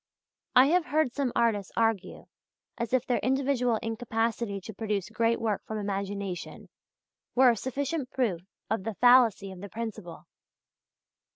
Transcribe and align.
I 0.55 0.65
have 0.69 0.85
heard 0.87 1.13
some 1.13 1.31
artists 1.35 1.71
argue 1.77 2.25
as 2.75 2.91
if 2.91 3.05
their 3.05 3.19
individual 3.19 3.77
incapacity 3.83 4.59
to 4.61 4.73
produce 4.73 5.11
great 5.11 5.39
work 5.39 5.63
from 5.67 5.77
imagination 5.77 6.69
were 7.35 7.51
a 7.51 7.55
sufficient 7.55 8.09
proof 8.09 8.41
of 8.67 8.83
the 8.83 8.95
fallacy 8.95 9.51
of 9.51 9.61
the 9.61 9.69
principle. 9.69 10.25